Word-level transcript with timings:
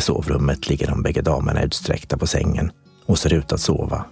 I 0.00 0.02
sovrummet 0.02 0.68
ligger 0.68 0.86
de 0.86 1.02
bägge 1.02 1.22
damerna 1.22 1.62
utsträckta 1.62 2.18
på 2.18 2.26
sängen 2.26 2.72
och 3.06 3.18
ser 3.18 3.32
ut 3.32 3.52
att 3.52 3.60
sova. 3.60 4.04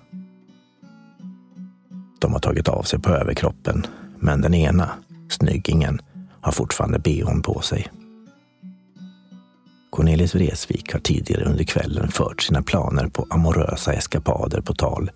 De 2.18 2.32
har 2.32 2.40
tagit 2.40 2.68
av 2.68 2.82
sig 2.82 2.98
på 2.98 3.10
överkroppen, 3.10 3.86
men 4.18 4.40
den 4.40 4.54
ena, 4.54 4.90
snyggingen, 5.30 6.00
har 6.40 6.52
fortfarande 6.52 6.98
bhn 6.98 7.42
på 7.42 7.60
sig. 7.60 7.88
Cornelis 9.90 10.34
Vreeswijk 10.34 10.92
har 10.92 11.00
tidigare 11.00 11.44
under 11.44 11.64
kvällen 11.64 12.08
fört 12.08 12.42
sina 12.42 12.62
planer 12.62 13.08
på 13.08 13.26
amorösa 13.30 13.92
eskapader 13.92 14.60
på 14.60 14.74
tal, 14.74 15.10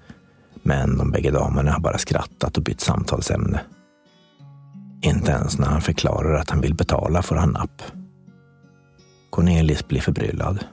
men 0.63 0.99
de 0.99 1.11
bägge 1.11 1.31
damerna 1.31 1.73
har 1.73 1.81
bara 1.81 1.99
skrattat 1.99 2.57
och 2.57 2.63
bytt 2.63 2.81
samtalsämne. 2.81 3.61
Inte 5.03 5.31
ens 5.31 5.59
när 5.59 5.67
han 5.67 5.81
förklarar 5.81 6.35
att 6.35 6.51
han 6.51 6.61
vill 6.61 6.75
betala 6.75 7.23
får 7.23 7.37
han 7.37 7.51
napp. 7.51 7.83
Cornelis 9.33 9.89
blir 9.89 10.01
förbryllad. 10.01 10.65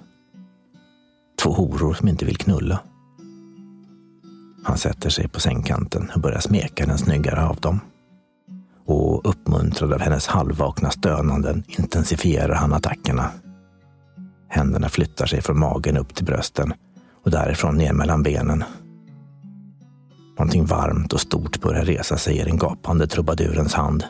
Två 1.41 1.51
horor 1.51 1.93
som 1.93 2.07
inte 2.07 2.25
vill 2.25 2.37
knulla. 2.37 2.79
Han 4.63 4.77
sätter 4.77 5.09
sig 5.09 5.27
på 5.27 5.39
sängkanten 5.39 6.11
och 6.15 6.21
börjar 6.21 6.39
smeka 6.39 6.85
den 6.85 6.97
snyggare 6.97 7.45
av 7.45 7.55
dem. 7.55 7.79
Och 8.85 9.29
uppmuntrad 9.29 9.93
av 9.93 9.99
hennes 9.99 10.27
halvvakna 10.27 10.91
stönanden 10.91 11.63
intensifierar 11.67 12.55
han 12.55 12.73
attackerna. 12.73 13.31
Händerna 14.49 14.89
flyttar 14.89 15.25
sig 15.25 15.41
från 15.41 15.59
magen 15.59 15.97
upp 15.97 16.15
till 16.15 16.25
brösten 16.25 16.73
och 17.23 17.31
därifrån 17.31 17.77
ner 17.77 17.93
mellan 17.93 18.23
benen. 18.23 18.63
Någonting 20.39 20.65
varmt 20.65 21.13
och 21.13 21.21
stort 21.21 21.61
börjar 21.61 21.85
resa 21.85 22.17
sig 22.17 22.39
i 22.39 22.43
den 22.43 22.57
gapande 22.57 23.07
trubadurens 23.07 23.73
hand. 23.73 24.03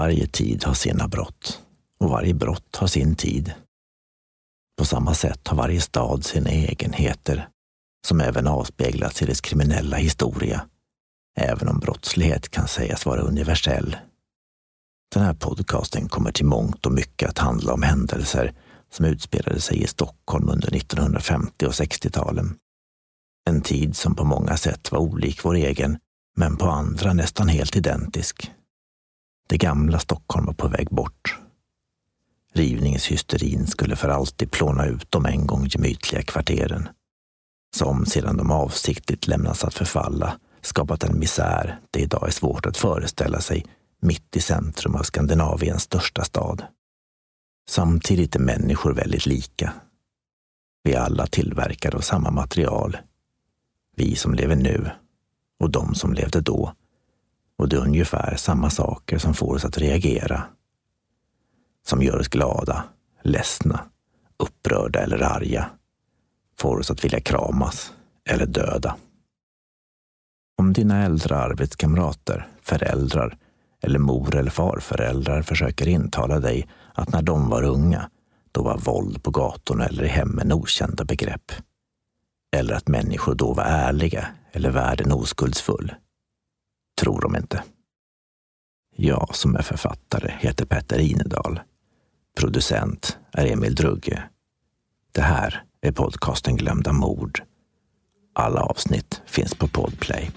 Varje 0.00 0.26
tid 0.26 0.64
har 0.64 0.74
sina 0.74 1.08
brott 1.08 1.60
och 1.98 2.10
varje 2.10 2.34
brott 2.34 2.76
har 2.76 2.86
sin 2.86 3.14
tid. 3.14 3.54
På 4.78 4.84
samma 4.84 5.14
sätt 5.14 5.48
har 5.48 5.56
varje 5.56 5.80
stad 5.80 6.24
sina 6.24 6.50
egenheter 6.50 7.48
som 8.06 8.20
även 8.20 8.46
avspeglas 8.46 9.22
i 9.22 9.26
dess 9.26 9.40
kriminella 9.40 9.96
historia, 9.96 10.66
även 11.40 11.68
om 11.68 11.78
brottslighet 11.78 12.48
kan 12.48 12.68
sägas 12.68 13.06
vara 13.06 13.20
universell. 13.20 13.96
Den 15.14 15.22
här 15.22 15.34
podcasten 15.34 16.08
kommer 16.08 16.32
till 16.32 16.46
mångt 16.46 16.86
och 16.86 16.92
mycket 16.92 17.28
att 17.28 17.38
handla 17.38 17.72
om 17.72 17.82
händelser 17.82 18.54
som 18.90 19.04
utspelade 19.04 19.60
sig 19.60 19.82
i 19.82 19.86
Stockholm 19.86 20.48
under 20.48 20.76
1950 20.76 21.66
och 21.66 21.72
60-talen. 21.72 22.56
En 23.50 23.60
tid 23.60 23.96
som 23.96 24.14
på 24.14 24.24
många 24.24 24.56
sätt 24.56 24.92
var 24.92 24.98
olik 24.98 25.44
vår 25.44 25.54
egen, 25.54 25.98
men 26.36 26.56
på 26.56 26.66
andra 26.66 27.12
nästan 27.12 27.48
helt 27.48 27.76
identisk. 27.76 28.50
Det 29.50 29.58
gamla 29.58 29.98
Stockholm 29.98 30.46
var 30.46 30.52
på 30.52 30.68
väg 30.68 30.88
bort. 30.90 31.38
Rivningshysterin 32.52 33.66
skulle 33.66 33.96
för 33.96 34.08
alltid 34.08 34.50
plåna 34.50 34.86
ut 34.86 35.10
de 35.10 35.26
en 35.26 35.46
gång 35.46 35.66
gemytliga 35.66 36.22
kvarteren. 36.22 36.88
Som 37.76 38.06
sedan 38.06 38.36
de 38.36 38.50
avsiktligt 38.50 39.26
lämnats 39.26 39.64
att 39.64 39.74
förfalla 39.74 40.38
skapat 40.60 41.04
en 41.04 41.18
misär 41.18 41.80
det 41.90 42.00
idag 42.00 42.26
är 42.26 42.30
svårt 42.30 42.66
att 42.66 42.76
föreställa 42.76 43.40
sig 43.40 43.66
mitt 44.02 44.36
i 44.36 44.40
centrum 44.40 44.94
av 44.94 45.02
Skandinaviens 45.02 45.82
största 45.82 46.24
stad. 46.24 46.64
Samtidigt 47.68 48.34
är 48.34 48.40
människor 48.40 48.94
väldigt 48.94 49.26
lika. 49.26 49.72
Vi 50.82 50.92
är 50.92 51.00
alla 51.00 51.26
tillverkade 51.26 51.96
av 51.96 52.00
samma 52.00 52.30
material. 52.30 52.96
Vi 53.96 54.16
som 54.16 54.34
lever 54.34 54.56
nu 54.56 54.90
och 55.60 55.70
de 55.70 55.94
som 55.94 56.12
levde 56.12 56.40
då 56.40 56.74
och 57.60 57.68
det 57.68 57.76
är 57.76 57.80
ungefär 57.80 58.36
samma 58.36 58.70
saker 58.70 59.18
som 59.18 59.34
får 59.34 59.54
oss 59.54 59.64
att 59.64 59.78
reagera. 59.78 60.42
Som 61.86 62.02
gör 62.02 62.18
oss 62.18 62.28
glada, 62.28 62.84
ledsna, 63.22 63.80
upprörda 64.36 65.00
eller 65.00 65.22
arga. 65.22 65.70
Får 66.58 66.78
oss 66.78 66.90
att 66.90 67.04
vilja 67.04 67.20
kramas 67.20 67.92
eller 68.28 68.46
döda. 68.46 68.96
Om 70.58 70.72
dina 70.72 71.04
äldre 71.04 71.36
arbetskamrater, 71.36 72.48
föräldrar 72.62 73.36
eller 73.82 73.98
mor 73.98 74.36
eller 74.36 74.50
farföräldrar 74.50 75.42
försöker 75.42 75.88
intala 75.88 76.40
dig 76.40 76.68
att 76.94 77.12
när 77.12 77.22
de 77.22 77.48
var 77.48 77.62
unga, 77.62 78.10
då 78.52 78.62
var 78.62 78.78
våld 78.78 79.22
på 79.22 79.30
gatorna 79.30 79.86
eller 79.86 80.04
i 80.04 80.08
hemmen 80.08 80.52
okända 80.52 81.04
begrepp. 81.04 81.52
Eller 82.56 82.74
att 82.74 82.88
människor 82.88 83.34
då 83.34 83.54
var 83.54 83.64
ärliga 83.64 84.26
eller 84.52 84.70
världen 84.70 85.12
oskuldsfull 85.12 85.94
tror 87.00 87.20
de 87.20 87.36
inte. 87.36 87.62
Jag 88.96 89.34
som 89.34 89.56
är 89.56 89.62
författare 89.62 90.32
heter 90.38 90.64
Petter 90.64 90.98
Inedal. 90.98 91.60
Producent 92.38 93.18
är 93.32 93.46
Emil 93.46 93.74
Drugge. 93.74 94.22
Det 95.12 95.22
här 95.22 95.64
är 95.80 95.92
podcasten 95.92 96.56
Glömda 96.56 96.92
mord. 96.92 97.42
Alla 98.32 98.60
avsnitt 98.60 99.22
finns 99.26 99.54
på 99.54 99.68
Podplay. 99.68 100.30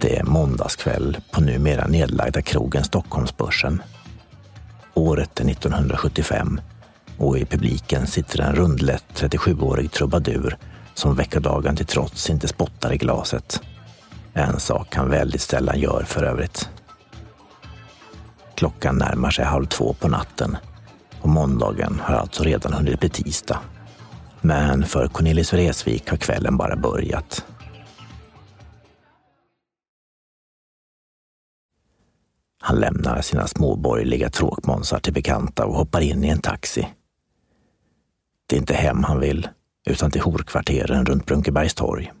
Det 0.00 0.16
är 0.16 0.24
måndagskväll 0.24 1.16
på 1.30 1.40
numera 1.40 1.86
nedlagda 1.86 2.42
krogen 2.42 2.84
Stockholmsbörsen. 2.84 3.82
Året 4.94 5.40
är 5.40 5.50
1975 5.50 6.60
och 7.22 7.38
i 7.38 7.44
publiken 7.44 8.06
sitter 8.06 8.40
en 8.40 8.54
rundlätt 8.54 9.04
37-årig 9.14 9.92
trubadur 9.92 10.56
som 10.94 11.14
veckodagen 11.14 11.76
till 11.76 11.86
trots 11.86 12.30
inte 12.30 12.48
spottar 12.48 12.92
i 12.92 12.96
glaset. 12.96 13.60
En 14.32 14.60
sak 14.60 14.94
han 14.94 15.10
väldigt 15.10 15.40
sällan 15.40 15.80
gör 15.80 16.02
för 16.02 16.22
övrigt. 16.22 16.68
Klockan 18.54 18.96
närmar 18.96 19.30
sig 19.30 19.44
halv 19.44 19.66
två 19.66 19.92
på 19.92 20.08
natten 20.08 20.56
och 21.20 21.28
måndagen 21.28 22.00
har 22.02 22.14
alltså 22.14 22.42
redan 22.42 22.72
hunnit 22.72 23.00
bli 23.00 23.08
tisdag. 23.08 23.58
Men 24.40 24.84
för 24.84 25.08
Cornelis 25.08 25.52
Vreeswijk 25.52 26.10
har 26.10 26.16
kvällen 26.16 26.56
bara 26.56 26.76
börjat. 26.76 27.44
Han 32.60 32.76
lämnar 32.76 33.20
sina 33.20 33.46
småborgerliga 33.46 34.30
tråkmånsar 34.30 34.98
till 34.98 35.12
bekanta 35.12 35.66
och 35.66 35.74
hoppar 35.74 36.00
in 36.00 36.24
i 36.24 36.28
en 36.28 36.40
taxi. 36.40 36.88
Det 38.52 38.56
är 38.56 38.60
inte 38.60 38.74
hem 38.74 39.04
han 39.04 39.20
vill, 39.20 39.48
utan 39.86 40.10
till 40.10 40.20
horkvarteren 40.20 41.06
runt 41.06 41.26
Brunkebergstorg. 41.26 42.12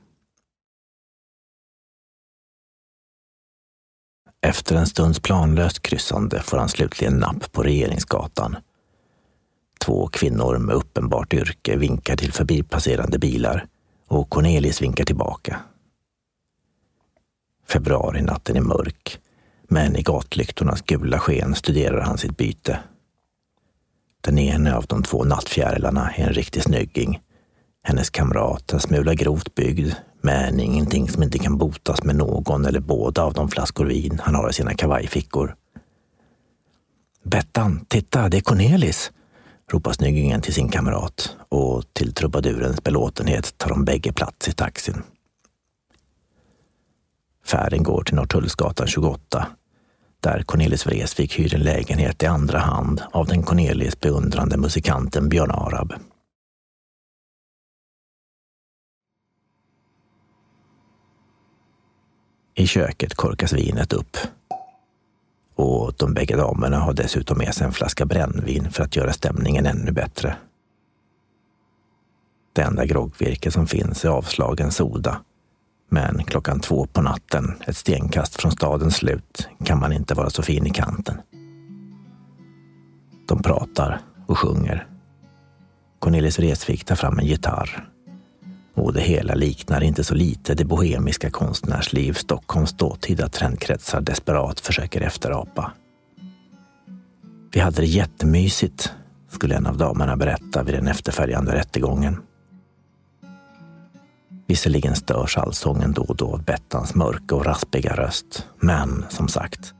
Efter 4.46 4.76
en 4.76 4.86
stunds 4.86 5.20
planlöst 5.20 5.82
kryssande 5.82 6.42
får 6.42 6.58
han 6.58 6.68
slutligen 6.68 7.14
napp 7.14 7.52
på 7.52 7.62
Regeringsgatan. 7.62 8.56
Två 9.84 10.06
kvinnor 10.06 10.58
med 10.58 10.76
uppenbart 10.76 11.34
yrke 11.34 11.76
vinkar 11.76 12.16
till 12.16 12.32
förbipasserande 12.32 13.18
bilar 13.18 13.66
och 14.06 14.30
Cornelis 14.30 14.82
vinkar 14.82 15.04
tillbaka. 15.04 15.60
Februarinatten 17.68 18.56
är 18.56 18.60
mörk, 18.60 19.20
men 19.68 19.96
i 19.96 20.02
gatlyktornas 20.02 20.82
gula 20.82 21.18
sken 21.18 21.54
studerar 21.54 22.00
han 22.00 22.18
sitt 22.18 22.36
byte. 22.36 22.78
Den 24.24 24.38
ene 24.38 24.76
av 24.76 24.86
de 24.86 25.02
två 25.02 25.24
nattfjärilarna 25.24 26.12
är 26.16 26.26
en 26.26 26.32
riktig 26.32 26.62
snygging. 26.62 27.20
Hennes 27.82 28.10
kamrat 28.10 28.72
en 28.72 28.80
smula 28.80 29.14
grovt 29.14 29.54
byggd, 29.54 29.94
men 30.20 30.60
ingenting 30.60 31.08
som 31.08 31.22
inte 31.22 31.38
kan 31.38 31.58
botas 31.58 32.02
med 32.02 32.16
någon 32.16 32.64
eller 32.64 32.80
båda 32.80 33.22
av 33.22 33.32
de 33.32 33.48
flaskor 33.48 33.84
vin 33.84 34.20
han 34.22 34.34
har 34.34 34.50
i 34.50 34.52
sina 34.52 34.74
kavajfickor. 34.74 35.54
Bettan, 37.22 37.84
titta, 37.88 38.28
det 38.28 38.36
är 38.36 38.40
Cornelis! 38.40 39.12
ropar 39.70 39.92
snyggingen 39.92 40.40
till 40.40 40.54
sin 40.54 40.68
kamrat 40.68 41.36
och 41.48 41.84
till 41.92 42.14
trubadurens 42.14 42.82
belåtenhet 42.82 43.58
tar 43.58 43.68
de 43.68 43.84
bägge 43.84 44.12
plats 44.12 44.48
i 44.48 44.52
taxin. 44.52 45.02
Färden 47.46 47.82
går 47.82 48.04
till 48.04 48.14
Norrtullsgatan 48.14 48.86
28 48.86 49.46
där 50.22 50.42
Cornelis 50.42 50.86
Vreeswijk 50.86 51.38
hyr 51.38 51.54
en 51.54 51.60
lägenhet 51.60 52.22
i 52.22 52.26
andra 52.26 52.58
hand 52.58 53.02
av 53.12 53.26
den 53.26 53.42
Cornelis 53.42 54.00
beundrande 54.00 54.56
musikanten 54.56 55.28
Björn 55.28 55.50
Arab. 55.50 55.94
I 62.54 62.66
köket 62.66 63.14
korkas 63.14 63.52
vinet 63.52 63.92
upp. 63.92 64.16
Och 65.54 65.94
de 65.98 66.14
bägge 66.14 66.36
damerna 66.36 66.78
har 66.78 66.92
dessutom 66.92 67.38
med 67.38 67.54
sig 67.54 67.66
en 67.66 67.72
flaska 67.72 68.06
brännvin 68.06 68.70
för 68.70 68.84
att 68.84 68.96
göra 68.96 69.12
stämningen 69.12 69.66
ännu 69.66 69.92
bättre. 69.92 70.36
Det 72.52 72.62
enda 72.62 72.86
groggvirke 72.86 73.50
som 73.50 73.66
finns 73.66 74.04
är 74.04 74.08
avslagen 74.08 74.72
soda. 74.72 75.24
Men 75.92 76.24
klockan 76.24 76.60
två 76.60 76.86
på 76.86 77.02
natten, 77.02 77.54
ett 77.66 77.76
stenkast 77.76 78.40
från 78.40 78.52
stadens 78.52 78.96
slut, 78.96 79.48
kan 79.64 79.80
man 79.80 79.92
inte 79.92 80.14
vara 80.14 80.30
så 80.30 80.42
fin 80.42 80.66
i 80.66 80.70
kanten. 80.70 81.16
De 83.28 83.42
pratar 83.42 84.00
och 84.26 84.38
sjunger. 84.38 84.86
Cornelis 85.98 86.38
Vreeswijk 86.38 86.84
tar 86.84 86.96
fram 86.96 87.18
en 87.18 87.26
gitarr 87.26 87.88
och 88.74 88.92
det 88.92 89.00
hela 89.00 89.34
liknar 89.34 89.82
inte 89.82 90.04
så 90.04 90.14
lite 90.14 90.54
det 90.54 90.64
bohemiska 90.64 91.30
konstnärsliv 91.30 92.12
Stockholms 92.12 92.72
dåtida 92.72 93.28
trendkretsar 93.28 94.00
desperat 94.00 94.60
försöker 94.60 95.00
efterapa. 95.00 95.72
Vi 97.52 97.60
hade 97.60 97.76
det 97.76 97.86
jättemysigt, 97.86 98.92
skulle 99.28 99.56
en 99.56 99.66
av 99.66 99.76
damerna 99.76 100.16
berätta 100.16 100.62
vid 100.62 100.74
den 100.74 100.88
efterföljande 100.88 101.54
rättegången. 101.54 102.16
Visserligen 104.52 104.96
störs 104.96 105.38
allsången 105.38 105.92
då 105.92 106.02
och 106.02 106.16
då 106.16 106.32
av 106.32 106.44
Bettans 106.44 106.94
mörka 106.94 107.34
och 107.34 107.44
raspiga 107.44 107.96
röst, 107.96 108.46
men 108.60 109.04
som 109.08 109.28
sagt, 109.28 109.74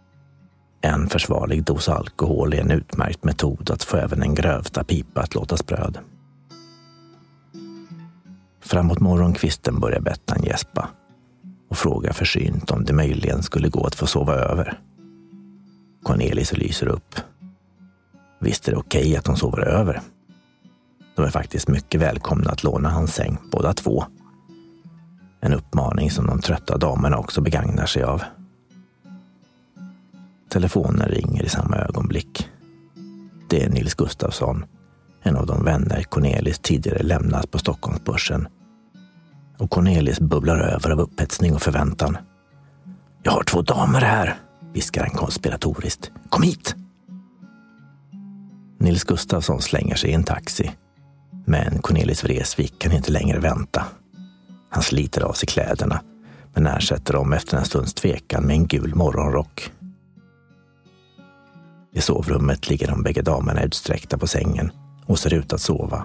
en 0.80 1.08
försvarlig 1.08 1.64
dos 1.64 1.88
alkohol 1.88 2.54
är 2.54 2.60
en 2.60 2.70
utmärkt 2.70 3.24
metod 3.24 3.70
att 3.70 3.82
få 3.82 3.96
även 3.96 4.22
en 4.22 4.34
grövsta 4.34 4.84
pipa 4.84 5.20
att 5.20 5.34
låta 5.34 5.56
spröd. 5.56 5.98
Framåt 8.60 9.00
morgonkvisten 9.00 9.80
börjar 9.80 10.00
Bettan 10.00 10.42
gäspa 10.42 10.88
och 11.70 11.78
frågar 11.78 12.12
försynt 12.12 12.70
om 12.70 12.84
det 12.84 12.92
möjligen 12.92 13.42
skulle 13.42 13.69
gå 13.69 13.86
att 13.86 13.94
få 13.94 14.06
sova 14.06 14.34
över. 14.34 14.78
Cornelis 16.02 16.52
lyser 16.52 16.86
upp. 16.86 17.14
Visst 18.40 18.69
är 18.69 18.72
det 18.72 18.78
okej 18.78 19.00
okay 19.00 19.16
att 19.16 19.26
hon 19.26 19.36
sover 19.36 19.60
över. 19.60 20.00
De 21.16 21.24
är 21.24 21.30
faktiskt 21.30 21.69
mycket 21.69 22.00
välkomna 22.00 22.50
att 22.50 22.64
låna 22.64 22.90
hans 22.90 23.14
säng, 23.14 23.38
båda 23.50 23.72
två. 23.72 24.04
En 25.43 25.53
uppmaning 25.53 26.11
som 26.11 26.27
de 26.27 26.41
trötta 26.41 26.79
damerna 26.79 27.19
också 27.19 27.41
begagnar 27.41 27.87
sig 27.87 28.03
av. 28.03 28.23
Telefonen 30.49 31.09
ringer 31.09 31.43
i 31.43 31.49
samma 31.49 31.77
ögonblick. 31.77 32.49
Det 33.49 33.65
är 33.65 33.71
Nils 33.71 33.94
Gustafsson 33.94 34.65
en 35.23 35.37
av 35.37 35.47
de 35.47 35.65
vänner 35.65 36.03
Cornelis 36.03 36.59
tidigare 36.59 37.03
lämnat 37.03 37.50
på 37.50 37.59
Stockholmsbörsen. 37.59 38.49
Och 39.59 39.71
Cornelis 39.71 40.21
bubblar 40.21 40.59
över 40.59 40.91
av 40.91 41.00
upphetsning 41.00 41.55
och 41.55 41.62
förväntan. 41.62 42.19
Jag 43.23 43.33
har 43.33 43.43
två 43.43 43.62
damer 43.62 44.00
här, 44.00 44.37
viskar 44.73 45.00
han 45.00 45.11
konspiratoriskt. 45.11 46.11
Kom 46.29 46.43
hit! 46.43 46.75
Nils 48.79 49.05
Gustafsson 49.05 49.62
slänger 49.62 49.94
sig 49.94 50.11
i 50.11 50.15
en 50.15 50.25
taxi. 50.25 50.71
Men 51.47 51.79
Cornelis 51.79 52.25
Vreeswijk 52.25 52.79
kan 52.79 52.93
inte 52.93 53.12
längre 53.12 53.39
vänta. 53.39 53.85
Han 54.72 54.82
sliter 54.82 55.22
av 55.22 55.32
sig 55.32 55.46
kläderna 55.46 56.02
men 56.54 56.66
ersätter 56.66 57.12
dem 57.12 57.32
efter 57.32 57.56
en 57.56 57.64
stunds 57.64 57.94
tvekan 57.94 58.44
med 58.44 58.56
en 58.56 58.66
gul 58.66 58.94
morgonrock. 58.94 59.72
I 61.92 62.00
sovrummet 62.00 62.69
ligger 62.69 62.88
de 62.88 63.02
bägge 63.02 63.22
damerna 63.22 63.62
utsträckta 63.62 64.19
på 64.19 64.26
sängen 64.26 64.70
och 65.06 65.19
ser 65.19 65.34
ut 65.34 65.52
att 65.52 65.60
sova. 65.60 66.04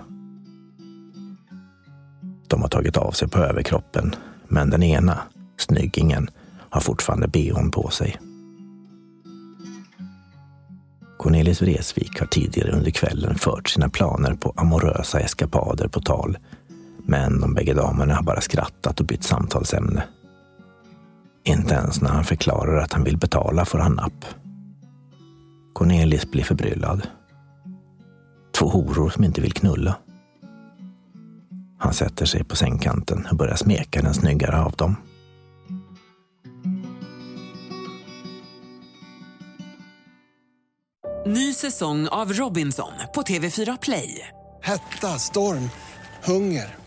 De 2.47 2.61
har 2.61 2.69
tagit 2.69 2.97
av 2.97 3.11
sig 3.11 3.27
på 3.27 3.39
överkroppen, 3.39 4.15
men 4.47 4.69
den 4.69 4.83
ena, 4.83 5.21
snyggingen, 5.57 6.29
har 6.69 6.81
fortfarande 6.81 7.27
bhn 7.27 7.71
på 7.71 7.89
sig. 7.89 8.17
Cornelis 11.17 11.61
Vreeswijk 11.61 12.19
har 12.19 12.27
tidigare 12.27 12.71
under 12.71 12.91
kvällen 12.91 13.35
fört 13.35 13.69
sina 13.69 13.89
planer 13.89 14.33
på 14.33 14.53
amorösa 14.55 15.19
eskapader 15.19 15.87
på 15.87 16.01
tal, 16.01 16.37
men 17.07 17.39
de 17.39 17.53
bägge 17.53 17.73
damerna 17.73 18.15
har 18.15 18.23
bara 18.23 18.41
skrattat 18.41 18.99
och 18.99 19.05
bytt 19.05 19.23
samtalsämne. 19.23 20.03
Inte 21.43 21.73
ens 21.73 22.01
när 22.01 22.09
han 22.09 22.23
förklarar 22.23 22.77
att 22.77 22.93
han 22.93 23.03
vill 23.03 23.17
betala 23.17 23.65
får 23.65 23.79
han 23.79 23.93
napp. 23.93 24.25
Cornelis 25.73 26.31
blir 26.31 26.43
förbryllad. 26.43 27.07
Två 28.57 28.69
horor 28.69 29.09
som 29.09 29.23
inte 29.23 29.41
vill 29.41 29.53
knulla. 29.53 29.95
Han 31.79 31.93
sätter 31.93 32.25
sig 32.25 32.43
på 32.43 32.55
sängkanten 32.55 33.27
och 33.31 33.37
börjar 33.37 33.55
smeka 33.55 34.01
den 34.01 34.13
snyggare 34.13 34.59
av 34.59 34.71
dem. 34.71 34.95
Ny 41.25 41.53
säsong 41.53 42.07
av 42.07 42.33
Robinson 42.33 42.91
på 43.15 43.21
TV4 43.21 43.77
Play. 43.81 44.27
Hetta, 44.61 45.07
storm, 45.07 45.69
hunger. 46.23 46.86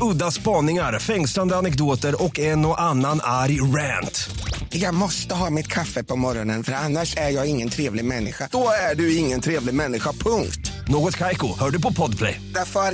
Udda 0.00 0.30
spaningar, 0.30 0.98
fängslande 0.98 1.56
anekdoter 1.56 2.22
och 2.24 2.38
en 2.38 2.66
och 2.66 2.80
annan 2.80 3.20
arg 3.22 3.60
rant. 3.60 4.30
Jag 4.68 4.94
måste 4.94 5.34
ha 5.34 5.50
mitt 5.50 5.66
kaffe 5.66 6.04
på 6.04 6.16
morgonen 6.16 6.64
för 6.64 6.72
annars 6.72 7.16
är 7.16 7.30
jag 7.30 7.46
ingen 7.46 7.68
trevlig 7.68 8.04
människa. 8.04 8.48
Då 8.52 8.68
är 8.90 8.94
du 8.94 9.16
ingen 9.16 9.40
trevlig 9.40 9.74
människa, 9.74 10.12
punkt. 10.12 10.72
Något 10.88 11.16
kajko, 11.16 11.58
hör 11.58 11.70
du 11.70 11.82
på 11.82 11.92
podplay. 11.92 12.40
Därför 12.54 12.80
är 12.80 12.92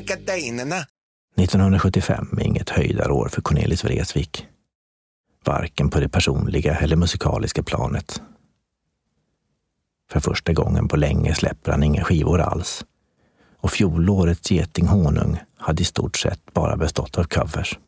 1975 1.37 2.39
är 2.39 2.45
inget 2.45 2.71
höjdarår 2.71 3.29
för 3.29 3.43
Cornelis 3.43 3.85
Vreeswijk. 3.85 4.47
Varken 5.45 5.91
på 5.91 6.01
det 6.01 6.09
personliga 6.09 6.75
eller 6.75 6.97
musikaliska 6.97 7.63
planet. 7.63 8.23
För 10.11 10.21
första 10.21 10.53
gången 10.53 10.89
på 10.89 10.97
länge 10.97 11.35
släpper 11.35 11.73
han 11.73 11.83
inga 11.83 12.05
skivor 12.05 12.41
alls. 12.41 12.85
Och 13.67 13.73
fjolårets 13.73 14.51
Geting 14.51 14.87
honung 14.87 15.39
hade 15.57 15.83
i 15.83 15.85
stort 15.85 16.17
sett 16.17 16.55
bara 16.55 16.77
bestått 16.77 17.19
av 17.19 17.25
covers. 17.25 17.79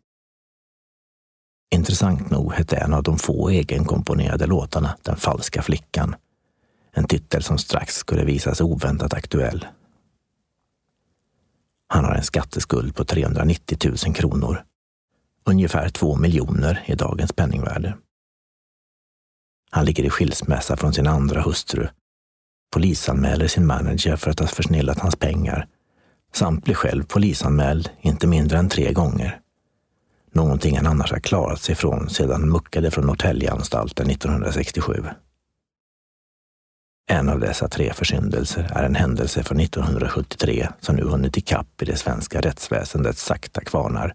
Intressant 1.75 2.31
nog 2.31 2.53
hette 2.53 2.77
en 2.77 2.95
av 2.95 3.03
de 3.03 3.19
få 3.19 3.49
egenkomponerade 3.49 4.47
låtarna 4.47 4.97
Den 5.03 5.17
falska 5.17 5.63
flickan. 5.63 6.15
En 6.93 7.05
titel 7.05 7.43
som 7.43 7.59
strax 7.59 7.95
skulle 7.95 8.25
visa 8.25 8.55
sig 8.55 8.65
oväntat 8.65 9.15
aktuell. 9.15 9.67
Han 11.89 12.05
har 12.05 12.15
en 12.15 12.25
skatteskuld 12.25 12.95
på 12.95 13.05
390 13.05 13.79
000 14.07 14.15
kronor. 14.15 14.65
Ungefär 15.45 15.89
två 15.89 16.17
miljoner 16.17 16.85
i 16.87 16.95
dagens 16.95 17.33
penningvärde. 17.33 17.97
Han 19.71 19.85
ligger 19.85 20.05
i 20.05 20.11
skilsmässa 20.11 20.77
från 20.77 20.93
sin 20.93 21.07
andra 21.07 21.43
hustru. 21.43 21.89
Polisanmäler 22.71 23.47
sin 23.47 23.67
manager 23.67 24.17
för 24.17 24.31
att 24.31 24.41
ha 24.41 24.47
försnillat 24.47 24.99
hans 24.99 25.17
pengar 25.17 25.67
samt 26.35 26.65
blir 26.65 26.75
själv 26.75 27.05
polisanmäld 27.05 27.91
inte 28.01 28.27
mindre 28.27 28.59
än 28.59 28.69
tre 28.69 28.93
gånger. 28.93 29.41
Någonting 30.33 30.77
han 30.77 30.87
annars 30.87 31.13
har 31.13 31.21
klarat 31.21 31.61
sig 31.61 31.75
från 31.75 32.11
sedan 32.11 32.31
han 32.31 32.51
muckade 32.51 32.91
från 32.91 33.07
Norrtäljeanstalten 33.07 34.11
1967. 34.11 35.05
En 37.11 37.29
av 37.29 37.41
dessa 37.41 37.69
tre 37.69 37.93
försyndelser 37.93 38.73
är 38.75 38.85
en 38.85 38.95
händelse 38.95 39.43
från 39.43 39.61
1973 39.61 40.69
som 40.81 40.97
nu 40.97 41.03
hunnit 41.03 41.37
ikapp 41.37 41.83
i 41.83 41.85
det 41.85 41.97
svenska 41.97 42.41
rättsväsendets 42.41 43.25
sakta 43.25 43.61
kvarnar 43.61 44.15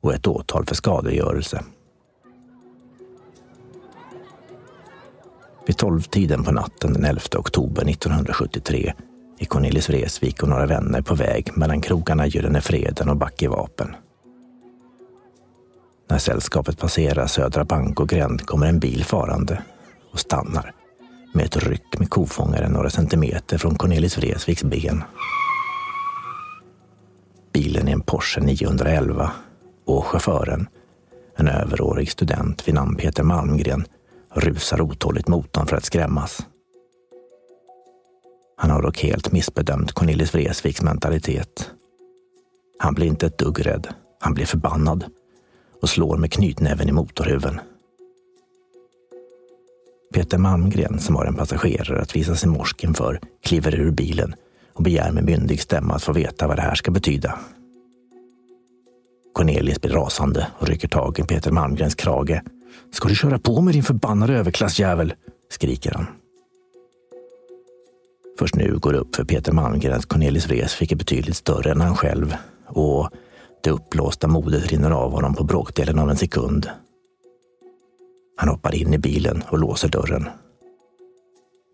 och 0.00 0.14
ett 0.14 0.26
åtal 0.26 0.66
för 0.66 0.74
skadegörelse. 0.74 1.64
Vid 5.66 5.76
tolvtiden 5.76 6.44
på 6.44 6.52
natten 6.52 6.92
den 6.92 7.04
11 7.04 7.20
oktober 7.36 7.90
1973 7.90 8.92
är 9.38 9.44
Cornelis 9.44 9.88
Vreeswijk 9.88 10.42
och 10.42 10.48
några 10.48 10.66
vänner 10.66 11.02
på 11.02 11.14
väg 11.14 11.56
mellan 11.56 11.80
krogarna 11.80 12.26
Gyllene 12.26 12.60
Freden 12.60 13.08
och 13.08 13.16
Backe 13.16 13.48
Vapen. 13.48 13.94
När 16.10 16.18
sällskapet 16.18 16.78
passerar 16.78 17.26
Södra 17.26 17.64
Bank 17.64 18.00
och 18.00 18.08
gränd 18.08 18.46
kommer 18.46 18.66
en 18.66 18.78
bil 18.78 19.04
farande 19.04 19.62
och 20.12 20.20
stannar 20.20 20.74
med 21.34 21.44
ett 21.44 21.56
ryck 21.56 21.98
med 21.98 22.10
kofångaren 22.10 22.72
några 22.72 22.90
centimeter 22.90 23.58
från 23.58 23.74
Cornelis 23.74 24.18
Vreeswijks 24.18 24.64
ben. 24.64 25.04
Bilen 27.52 27.88
är 27.88 27.92
en 27.92 28.00
Porsche 28.00 28.40
911 28.40 29.32
och 29.86 30.06
chauffören, 30.06 30.68
en 31.36 31.48
överårig 31.48 32.10
student 32.10 32.68
vid 32.68 32.74
namn 32.74 32.96
Peter 32.96 33.22
Malmgren, 33.22 33.84
rusar 34.34 34.80
otåligt 34.80 35.28
mot 35.28 35.56
honom 35.56 35.68
för 35.68 35.76
att 35.76 35.84
skrämmas. 35.84 36.46
Han 38.56 38.70
har 38.70 38.82
dock 38.82 38.98
helt 38.98 39.32
missbedömt 39.32 39.92
Cornelis 39.92 40.34
Vreeswijks 40.34 40.82
mentalitet. 40.82 41.70
Han 42.78 42.94
blir 42.94 43.06
inte 43.06 43.26
ett 43.26 43.38
dugg 43.38 43.66
rädd. 43.66 43.88
Han 44.20 44.34
blir 44.34 44.46
förbannad 44.46 45.04
och 45.82 45.88
slår 45.88 46.16
med 46.16 46.32
knytnäven 46.32 46.88
i 46.88 46.92
motorhuven. 46.92 47.60
Peter 50.14 50.38
Malmgren, 50.38 50.98
som 50.98 51.16
har 51.16 51.24
en 51.24 51.34
passagerare 51.34 52.00
att 52.00 52.16
visa 52.16 52.34
sin 52.34 52.50
morsk 52.50 52.84
inför 52.84 53.20
kliver 53.42 53.74
ur 53.74 53.90
bilen 53.90 54.34
och 54.72 54.82
begär 54.82 55.12
med 55.12 55.24
myndig 55.24 55.60
stämma 55.60 55.94
att 55.94 56.02
få 56.02 56.12
veta 56.12 56.48
vad 56.48 56.56
det 56.56 56.62
här 56.62 56.74
ska 56.74 56.90
betyda. 56.90 57.38
Cornelis 59.34 59.80
blir 59.80 59.92
rasande 59.92 60.46
och 60.58 60.68
rycker 60.68 60.88
tag 60.88 61.18
i 61.18 61.22
Peter 61.22 61.50
Malmgrens 61.50 61.94
krage. 61.94 62.40
Ska 62.90 63.08
du 63.08 63.14
köra 63.14 63.38
på 63.38 63.60
med 63.60 63.74
din 63.74 63.82
förbannade 63.82 64.34
överklassjävel? 64.34 65.14
skriker 65.50 65.90
han. 65.90 66.06
Först 68.38 68.54
nu 68.54 68.78
går 68.78 68.92
det 68.92 68.98
upp 68.98 69.16
för 69.16 69.24
Peter 69.24 69.52
Malmgren 69.52 69.98
att 69.98 70.06
Cornelis 70.06 70.46
Vreeswijk 70.46 70.92
är 70.92 70.96
betydligt 70.96 71.36
större 71.36 71.70
än 71.70 71.80
han 71.80 71.96
själv 71.96 72.34
och 72.66 73.10
det 73.62 73.70
uppblåsta 73.70 74.28
modet 74.28 74.66
rinner 74.66 74.90
av 74.90 75.12
honom 75.12 75.34
på 75.34 75.44
bråkdelen 75.44 75.98
av 75.98 76.10
en 76.10 76.16
sekund. 76.16 76.70
Han 78.36 78.48
hoppar 78.48 78.74
in 78.74 78.94
i 78.94 78.98
bilen 78.98 79.42
och 79.48 79.58
låser 79.58 79.88
dörren. 79.88 80.28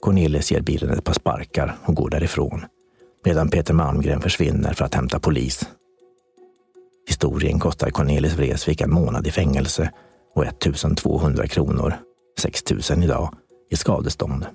Cornelis 0.00 0.53
ger 0.53 0.61
bilen 0.61 0.91
ett 0.91 1.05
par 1.05 1.12
sparkar 1.12 1.76
och 1.85 1.95
går 1.95 2.11
därifrån 2.11 2.65
medan 3.26 3.49
Peter 3.49 3.75
Malmgren 3.75 4.21
försvinner 4.21 4.73
för 4.73 4.85
att 4.85 4.95
hämta 4.95 5.21
polis. 5.21 5.69
Historien 7.09 7.59
kostar 7.59 7.91
Cornelis 7.91 8.35
Vreeswijk 8.35 8.81
en 8.81 8.91
månad 8.91 9.26
i 9.26 9.31
fängelse 9.31 9.93
och 10.37 10.47
1200 10.47 11.47
kronor, 11.47 11.95
6 12.38 12.62
000 12.90 13.05
idag, 13.05 13.35
i 13.71 13.76
skadestånd. 13.76 14.47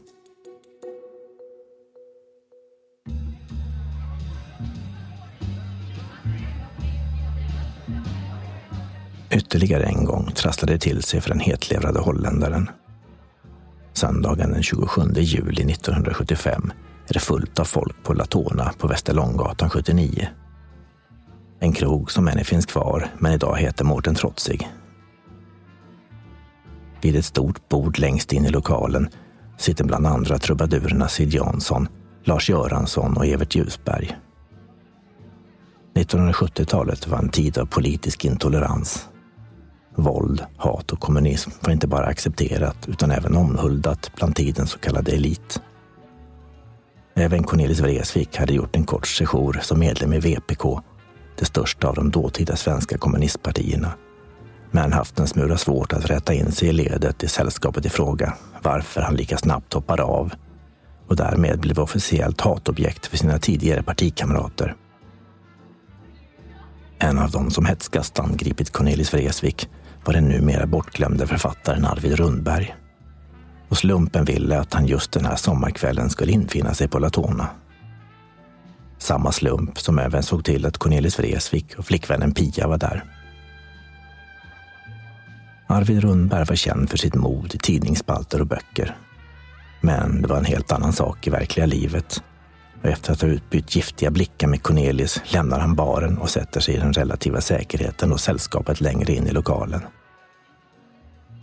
Ytterligare 9.32 9.84
en 9.84 10.06
gång 10.06 10.32
trasslade 10.32 10.74
det 10.74 10.80
till 10.80 11.04
sig 11.04 11.22
för 11.22 11.30
den 11.30 11.40
hetlevrade 11.40 12.00
holländaren. 12.00 12.70
Söndagen 13.94 14.52
den 14.52 14.64
27 14.64 15.02
juli 15.16 15.72
1975 15.72 16.72
är 17.08 17.14
det 17.14 17.20
fullt 17.20 17.60
av 17.60 17.66
folk 17.66 18.04
på 18.04 18.14
Latona 18.14 18.74
på 18.78 18.88
Västerlånggatan 18.88 19.70
79. 19.70 20.28
En 21.60 21.74
krog 21.74 22.12
som 22.12 22.28
ännu 22.28 22.44
finns 22.44 22.66
kvar, 22.66 23.08
men 23.20 23.34
idag 23.34 23.58
heter 23.58 23.86
Mårten 23.86 24.16
Trotzig. 24.16 24.70
Vid 27.02 27.16
ett 27.16 27.26
stort 27.26 27.70
bord 27.70 28.00
längst 28.00 28.34
in 28.34 28.46
i 28.46 28.50
lokalen 28.50 29.10
sitter 29.58 29.84
bland 29.84 30.08
andra 30.08 30.38
trubadurerna 30.38 31.08
Sid 31.08 31.34
Jansson, 31.34 31.88
Lars 32.24 32.50
Göransson 32.50 33.18
och 33.18 33.26
Evert 33.26 33.56
Ljusberg. 33.56 34.18
1970-talet 35.96 37.08
var 37.08 37.18
en 37.18 37.30
tid 37.30 37.58
av 37.58 37.66
politisk 37.66 38.26
intolerans. 38.26 39.08
Våld, 39.96 40.46
hat 40.58 40.92
och 40.92 41.00
kommunism 41.00 41.52
var 41.62 41.72
inte 41.72 41.88
bara 41.88 42.06
accepterat 42.06 42.78
utan 42.88 43.12
även 43.12 43.36
omhuldat 43.36 44.12
bland 44.16 44.36
tidens 44.36 44.72
så 44.72 44.80
kallade 44.80 45.12
elit. 45.12 45.62
Även 47.16 47.44
Cornelis 47.44 47.80
Vreeswijk 47.80 48.38
hade 48.38 48.54
gjort 48.54 48.76
en 48.76 48.84
kort 48.84 49.08
sejour 49.08 49.60
som 49.62 49.80
medlem 49.80 50.14
i 50.14 50.20
VPK, 50.20 50.64
det 51.40 51.46
största 51.46 51.88
av 51.88 51.96
de 51.96 52.12
dåtida 52.12 52.56
svenska 52.56 52.98
kommunistpartierna, 52.98 53.94
men 54.72 54.94
haft 54.94 55.20
en 55.20 55.28
smula 55.28 55.58
svårt 55.58 55.94
att 55.94 56.10
rätta 56.10 56.34
in 56.34 56.52
sig 56.52 56.68
i 56.68 56.74
ledet 56.74 57.24
i 57.24 57.28
sällskapet 57.28 57.86
i 57.86 57.90
fråga, 57.90 58.34
varför 58.62 59.02
han 59.02 59.16
lika 59.16 59.38
snabbt 59.38 59.74
hoppade 59.74 60.04
av 60.04 60.34
och 61.08 61.16
därmed 61.16 61.60
blev 61.60 61.80
officiellt 61.80 62.42
hatobjekt 62.42 63.06
för 63.06 63.18
sina 63.18 63.40
tidigare 63.40 63.84
partikamrater. 63.84 64.76
En 67.00 67.20
av 67.20 67.32
dem 67.32 67.52
som 67.52 67.66
hetskast 67.66 68.20
angripit 68.20 68.72
Cornelis 68.72 69.14
Vreeswijk 69.14 69.70
var 70.06 70.14
den 70.14 70.24
numera 70.24 70.66
bortglömde 70.66 71.28
författaren 71.28 71.86
Arvid 71.86 72.14
Rundberg. 72.14 72.76
Och 73.70 73.78
slumpen 73.78 74.26
ville 74.26 74.60
att 74.60 74.74
han 74.74 74.86
just 74.86 75.12
den 75.12 75.26
här 75.26 75.36
sommarkvällen 75.36 76.10
skulle 76.10 76.32
infinna 76.32 76.74
sig 76.74 76.88
på 76.88 77.00
Latona. 77.00 77.48
Samma 78.98 79.32
slump 79.32 79.80
som 79.80 80.00
även 80.00 80.24
såg 80.24 80.46
till 80.46 80.66
att 80.66 80.78
Cornelis 80.78 81.20
Vreeswijk 81.20 81.76
och 81.78 81.86
flickvännen 81.86 82.34
Pia 82.34 82.68
var 82.68 82.78
där. 82.78 83.21
Arvid 85.72 86.04
Rundberg 86.04 86.46
var 86.46 86.56
känd 86.56 86.90
för 86.90 86.98
sitt 86.98 87.16
mod 87.16 87.56
i 87.56 87.58
tidningsspalter 87.58 88.42
och 88.42 88.48
böcker. 88.48 88.98
Men 89.82 90.22
det 90.22 90.28
var 90.28 90.38
en 90.38 90.46
helt 90.46 90.72
annan 90.72 90.94
sak 90.94 91.28
i 91.28 91.30
verkliga 91.30 91.66
livet. 91.66 92.24
Och 92.82 92.90
efter 92.90 93.14
att 93.14 93.22
ha 93.22 93.28
utbytt 93.28 93.76
giftiga 93.76 94.12
blickar 94.12 94.48
med 94.48 94.64
Cornelis 94.64 95.22
lämnar 95.34 95.60
han 95.60 95.76
baren 95.76 96.18
och 96.18 96.30
sätter 96.30 96.60
sig 96.60 96.76
i 96.76 96.78
den 96.78 96.94
relativa 96.94 97.42
säkerheten 97.42 98.12
och 98.12 98.20
sällskapet 98.20 98.82
längre 98.82 99.14
in 99.14 99.28
i 99.28 99.32
lokalen. 99.32 99.82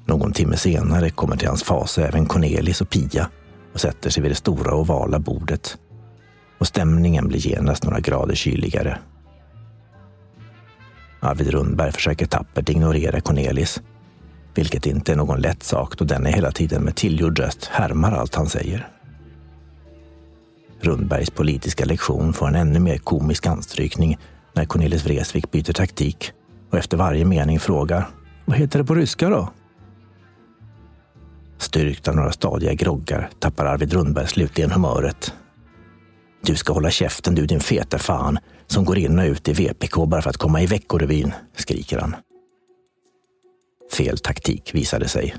Någon 0.07 0.33
timme 0.33 0.57
senare 0.57 1.11
kommer 1.11 1.37
till 1.37 1.49
hans 1.49 1.63
fas 1.63 1.99
även 1.99 2.27
Cornelis 2.27 2.81
och 2.81 2.91
Pia 2.91 3.29
och 3.73 3.81
sätter 3.81 4.11
sig 4.11 4.23
vid 4.23 4.31
det 4.31 4.37
stora 4.37 4.75
ovala 4.75 5.19
bordet. 5.19 5.79
Och 6.59 6.67
stämningen 6.67 7.29
blir 7.29 7.47
genast 7.47 7.85
några 7.85 8.01
grader 8.01 8.35
kyligare. 8.35 8.99
Arvid 11.21 11.51
Rundberg 11.51 11.93
försöker 11.93 12.27
tappert 12.27 12.69
ignorera 12.69 13.21
Cornelis 13.21 13.81
vilket 14.59 14.87
inte 14.87 15.13
är 15.13 15.17
någon 15.17 15.41
lätt 15.41 15.63
sak 15.63 15.99
då 15.99 16.05
denne 16.05 16.31
hela 16.31 16.53
tiden 16.53 16.83
med 16.83 16.97
tillgjord 16.97 17.39
röst 17.39 17.65
härmar 17.65 18.13
allt 18.13 18.35
han 18.35 18.49
säger. 18.49 18.89
Rundbergs 20.81 21.31
politiska 21.31 21.85
lektion 21.85 22.33
får 22.33 22.49
en 22.49 22.55
ännu 22.55 22.79
mer 22.79 22.99
komisk 22.99 23.47
anstrykning 23.47 24.19
när 24.53 24.65
Cornelis 24.65 25.05
Vreeswijk 25.05 25.51
byter 25.51 25.73
taktik 25.73 26.33
och 26.71 26.79
efter 26.79 26.97
varje 26.97 27.25
mening 27.25 27.61
frågar 27.61 28.09
Vad 28.45 28.57
heter 28.57 28.79
det 28.79 28.85
på 28.85 28.95
ryska 28.95 29.29
då? 29.29 29.49
Styrkt 31.59 32.09
av 32.09 32.17
några 32.17 32.33
stadiga 32.33 32.73
groggar 32.75 33.31
tappar 33.39 33.65
Arvid 33.65 33.93
Rundberg 33.93 34.27
slutligen 34.27 34.71
humöret. 34.71 35.35
Du 36.43 36.57
ska 36.57 36.73
hålla 36.73 36.91
käften 36.91 37.35
du 37.35 37.47
din 37.47 37.61
feta 37.61 37.99
fan 37.99 38.39
som 38.67 38.85
går 38.85 38.99
in 38.99 39.19
och 39.19 39.25
ut 39.25 39.49
i 39.49 39.53
VPK 39.53 40.07
bara 40.07 40.23
för 40.23 40.31
att 40.31 40.37
komma 40.37 40.63
i 40.63 40.67
Veckorevyn, 40.67 41.33
skriker 41.57 41.99
han. 41.99 42.17
Fel 43.93 44.19
taktik 44.19 44.75
visade 44.75 45.09
sig. 45.09 45.35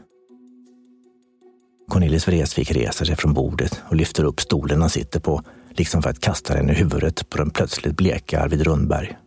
Cornelis 1.89 2.27
Vreeswijk 2.27 2.71
reser 2.71 3.05
sig 3.05 3.15
från 3.15 3.33
bordet 3.33 3.81
och 3.89 3.95
lyfter 3.95 4.23
upp 4.23 4.41
stolen 4.41 4.81
han 4.81 4.89
sitter 4.89 5.19
på, 5.19 5.43
liksom 5.69 6.01
för 6.01 6.09
att 6.09 6.19
kasta 6.19 6.53
den 6.53 6.69
i 6.69 6.73
huvudet 6.73 7.29
på 7.29 7.37
den 7.37 7.49
plötsligt 7.49 7.97
bleka 7.97 8.41
Arvid 8.41 8.61
Rundberg. 8.61 9.17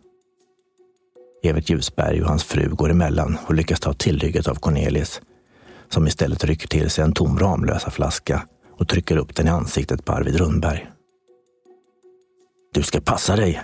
Evert 1.43 1.69
Ljusberg 1.69 2.21
och 2.21 2.27
hans 2.27 2.43
fru 2.43 2.69
går 2.69 2.91
emellan 2.91 3.37
och 3.47 3.53
lyckas 3.53 3.79
ta 3.79 3.93
tillhygget 3.93 4.47
av 4.47 4.55
Cornelis, 4.55 5.21
som 5.89 6.07
istället 6.07 6.43
rycker 6.43 6.67
till 6.67 6.89
sig 6.89 7.03
en 7.03 7.13
tom 7.13 7.39
Ramlösa 7.39 7.91
flaska 7.91 8.47
och 8.77 8.87
trycker 8.87 9.17
upp 9.17 9.35
den 9.35 9.47
i 9.47 9.49
ansiktet 9.49 10.05
på 10.05 10.13
Arvid 10.13 10.35
Rundberg. 10.35 10.89
Du 12.73 12.83
ska 12.83 13.01
passa 13.01 13.35
dig, 13.35 13.61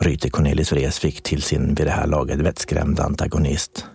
ryter 0.00 0.30
Cornelis 0.30 0.72
Vreeswijk 0.72 1.22
till 1.22 1.42
sin 1.42 1.74
vid 1.74 1.86
det 1.86 1.90
här 1.90 2.06
laget 2.06 2.38
vettskrämda 2.38 3.02
antagonist 3.02 3.86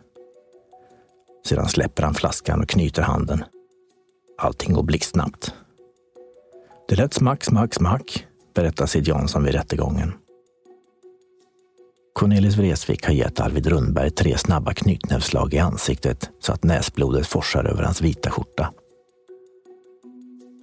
sedan 1.48 1.70
släpper 1.70 2.04
han 2.04 2.14
flaskan 2.14 2.62
och 2.62 2.70
knyter 2.70 3.02
handen. 3.02 3.44
Allting 4.38 4.74
går 4.74 4.84
blixtsnabbt. 4.84 5.54
Det 6.88 6.96
lät 6.96 7.14
smack, 7.14 7.44
smack, 7.44 7.74
smack, 7.74 8.26
berättar 8.56 8.86
Sid 8.86 9.08
Jansson 9.08 9.44
vid 9.44 9.54
rättegången. 9.54 10.14
Cornelis 12.14 12.58
Vreeswijk 12.58 13.06
har 13.06 13.14
gett 13.14 13.40
Arvid 13.40 13.68
Rundberg 13.68 14.12
tre 14.12 14.38
snabba 14.38 14.74
knytnävsslag 14.74 15.54
i 15.54 15.60
ansiktet 15.60 16.30
så 16.40 16.54
att 16.54 16.64
näsblodet 16.64 17.28
forsar 17.28 17.64
över 17.64 17.84
hans 17.84 18.02
vita 18.02 18.30
skjorta. 18.30 18.74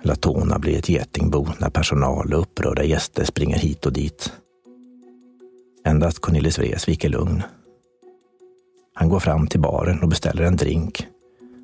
Latona 0.04 0.58
blir 0.58 0.78
ett 0.78 0.88
getingbo 0.88 1.46
när 1.58 1.70
personal 1.70 2.34
och 2.34 2.40
upprörda 2.40 2.84
gäster 2.84 3.24
springer 3.24 3.56
hit 3.56 3.86
och 3.86 3.92
dit. 3.92 4.32
Endast 5.84 6.20
Cornelis 6.20 6.58
Vreeswijk 6.58 7.04
är 7.04 7.08
lugn 7.08 7.42
han 8.94 9.08
går 9.08 9.20
fram 9.20 9.46
till 9.46 9.60
baren 9.60 10.02
och 10.02 10.08
beställer 10.08 10.42
en 10.42 10.56
drink, 10.56 11.06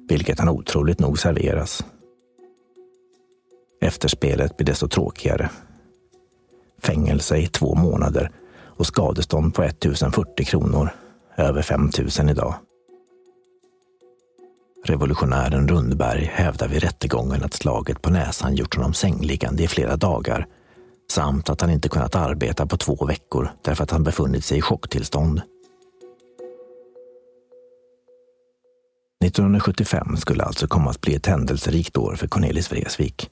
vilket 0.09 0.39
han 0.39 0.49
otroligt 0.49 1.01
nog 1.01 1.19
serveras. 1.19 1.85
Efterspelet 3.81 4.57
blir 4.57 4.67
desto 4.67 4.89
tråkigare. 4.89 5.51
Fängelse 6.83 7.37
i 7.37 7.47
två 7.47 7.75
månader 7.75 8.31
och 8.77 8.87
skadestånd 8.87 9.55
på 9.55 9.63
1040 9.63 10.45
kronor, 10.45 10.91
över 11.37 11.63
5000 11.63 12.29
idag. 12.29 12.55
Revolutionären 14.85 15.69
Rundberg 15.69 16.31
hävdar 16.35 16.69
vid 16.69 16.83
rättegången 16.83 17.45
att 17.45 17.55
slaget 17.55 18.03
på 18.03 18.11
näsan 18.11 18.55
gjort 18.55 18.77
honom 18.77 18.95
sängliggande 18.95 19.63
i 19.63 19.69
flera 19.69 19.97
dagar 19.97 20.47
samt 21.11 21.51
att 21.51 21.61
han 21.61 21.71
inte 21.71 21.89
kunnat 21.89 22.15
arbeta 22.15 22.67
på 22.67 22.77
två 22.77 23.07
veckor 23.07 23.51
därför 23.63 23.85
att 23.85 23.91
han 23.91 24.03
befunnit 24.03 24.45
sig 24.45 24.59
i 24.59 24.63
chocktillstånd. 24.63 25.43
1975 29.27 30.17
skulle 30.17 30.45
alltså 30.45 30.67
komma 30.67 30.91
att 30.91 31.01
bli 31.01 31.15
ett 31.15 31.27
händelserikt 31.27 31.97
år 31.97 32.15
för 32.15 32.27
Cornelis 32.27 32.73
Vreeswijk. 32.73 33.31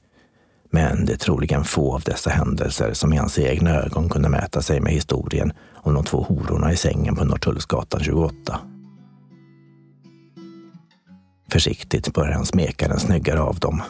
Men 0.70 1.06
det 1.06 1.12
är 1.12 1.16
troligen 1.16 1.64
få 1.64 1.94
av 1.94 2.00
dessa 2.00 2.30
händelser 2.30 2.92
som 2.92 3.12
i 3.12 3.16
hans 3.16 3.38
egna 3.38 3.70
ögon 3.70 4.08
kunde 4.08 4.28
mäta 4.28 4.62
sig 4.62 4.80
med 4.80 4.92
historien 4.92 5.52
om 5.74 5.94
de 5.94 6.04
två 6.04 6.22
hororna 6.22 6.72
i 6.72 6.76
sängen 6.76 7.16
på 7.16 7.24
Norrtullsgatan 7.24 8.00
28. 8.00 8.60
Försiktigt 11.50 12.14
börjar 12.14 12.32
han 12.32 12.46
smeka 12.46 12.88
den 12.88 13.00
snyggare 13.00 13.40
av 13.40 13.58
dem. 13.58 13.82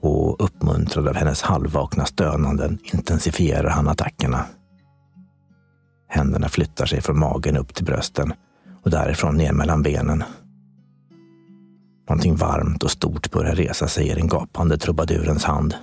Och 0.00 0.44
uppmuntrad 0.44 1.08
av 1.08 1.14
hennes 1.14 1.42
halvvakna 1.42 2.06
stönanden 2.06 2.78
intensifierar 2.92 3.70
han 3.70 3.88
attackerna. 3.88 4.44
Händerna 6.08 6.48
flyttar 6.48 6.86
sig 6.86 7.00
från 7.00 7.18
magen 7.18 7.56
upp 7.56 7.74
till 7.74 7.84
brösten 7.84 8.32
och 8.82 8.90
därifrån 8.90 9.36
ner 9.36 9.52
mellan 9.52 9.82
benen. 9.82 10.24
Någonting 12.10 12.36
varmt 12.36 12.82
och 12.82 12.90
stort 12.90 13.30
börjar 13.30 13.54
resa 13.54 13.88
sig 13.88 14.08
i 14.08 14.14
den 14.14 14.28
gapande 14.28 14.78
trubadurens 14.78 15.44
hand. 15.44 15.74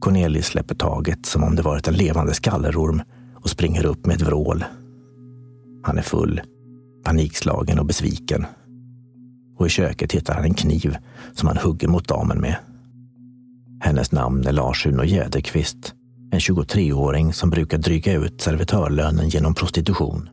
Cornelis 0.00 0.46
släpper 0.46 0.74
taget 0.74 1.26
som 1.26 1.44
om 1.44 1.56
det 1.56 1.62
varit 1.62 1.88
en 1.88 1.94
levande 1.94 2.34
skallerorm 2.34 3.02
och 3.34 3.50
springer 3.50 3.86
upp 3.86 4.06
med 4.06 4.16
ett 4.16 4.22
vrål. 4.22 4.64
Han 5.82 5.98
är 5.98 6.02
full, 6.02 6.40
panikslagen 7.04 7.78
och 7.78 7.86
besviken. 7.86 8.46
Och 9.56 9.66
i 9.66 9.70
köket 9.70 10.12
hittar 10.12 10.34
han 10.34 10.44
en 10.44 10.54
kniv 10.54 10.96
som 11.34 11.48
han 11.48 11.58
hugger 11.58 11.88
mot 11.88 12.08
damen 12.08 12.40
med. 12.40 12.56
Hennes 13.80 14.12
namn 14.12 14.46
är 14.46 14.52
Lars-Uno 14.52 15.04
Jäderqvist 15.04 15.95
en 16.36 16.40
23-åring 16.40 17.32
som 17.32 17.50
brukar 17.50 17.78
dryga 17.78 18.12
ut 18.12 18.40
servitörlönen 18.40 19.28
genom 19.28 19.54
prostitution. 19.54 20.28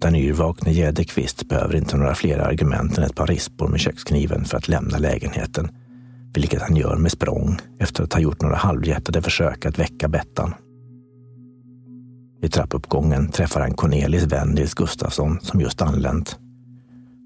Den 0.00 0.14
yrvakne 0.14 0.72
Jäderqvist 0.72 1.48
behöver 1.48 1.76
inte 1.76 1.96
några 1.96 2.14
fler 2.14 2.38
argument 2.38 2.98
än 2.98 3.04
ett 3.04 3.14
par 3.14 3.26
rispor 3.26 3.68
med 3.68 3.80
kökskniven 3.80 4.44
för 4.44 4.56
att 4.56 4.68
lämna 4.68 4.98
lägenheten, 4.98 5.68
vilket 6.34 6.62
han 6.62 6.76
gör 6.76 6.96
med 6.96 7.12
språng 7.12 7.58
efter 7.78 8.02
att 8.04 8.12
ha 8.12 8.20
gjort 8.20 8.42
några 8.42 8.56
halvhjärtade 8.56 9.22
försök 9.22 9.66
att 9.66 9.78
väcka 9.78 10.08
Bettan. 10.08 10.54
I 12.42 12.48
trappuppgången 12.48 13.28
träffar 13.28 13.60
han 13.60 13.74
Cornelis 13.74 14.24
vän 14.24 14.48
Nils 14.48 14.74
Gustafsson 14.74 15.38
som 15.42 15.60
just 15.60 15.82
anlänt. 15.82 16.38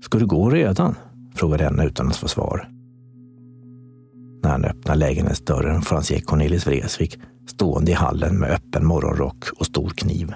Ska 0.05 0.19
du 0.19 0.27
gå 0.27 0.51
redan? 0.51 0.95
frågar 1.35 1.59
henne 1.59 1.87
utan 1.87 2.09
att 2.09 2.17
få 2.17 2.29
svar. 2.29 2.78
När 4.49 4.53
han 4.53 4.65
öppnar 4.65 4.97
lägenhetsdörren 4.97 5.83
får 5.83 5.97
han 5.97 6.05
se 6.05 6.21
Cornelis 6.21 6.67
Vreeswijk 6.67 7.19
stående 7.47 7.91
i 7.91 7.95
hallen 7.95 8.39
med 8.39 8.51
öppen 8.51 8.87
morgonrock 8.87 9.45
och 9.59 9.67
stor 9.67 9.91
kniv. 9.91 10.35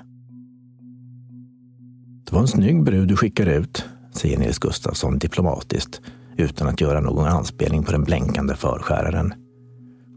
Det 2.25 2.33
var 2.33 2.41
en 2.41 2.49
snygg 2.49 2.83
brud 2.83 3.09
du 3.09 3.17
skickade 3.17 3.55
ut, 3.55 3.85
säger 4.15 4.39
Nils 4.39 4.59
Gustafsson 4.59 5.19
diplomatiskt 5.19 6.01
utan 6.37 6.69
att 6.69 6.81
göra 6.81 7.01
någon 7.01 7.27
anspelning 7.27 7.83
på 7.83 7.93
den 7.93 8.05
blänkande 8.05 8.55
förskäraren. 8.55 9.35